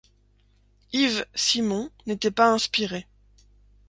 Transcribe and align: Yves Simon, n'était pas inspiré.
Yves 0.93 1.27
Simon, 1.35 1.91
n'était 2.07 2.31
pas 2.31 2.49
inspiré. 2.51 3.05